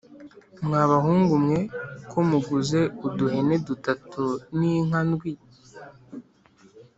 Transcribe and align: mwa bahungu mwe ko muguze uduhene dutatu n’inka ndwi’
mwa 0.65 0.81
bahungu 0.91 1.33
mwe 1.43 1.59
ko 2.09 2.19
muguze 2.29 2.79
uduhene 3.07 3.55
dutatu 3.67 4.23
n’inka 4.57 4.99
ndwi’ 5.09 5.33